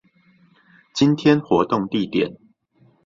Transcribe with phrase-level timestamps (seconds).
[0.95, 2.35] 今天活動地點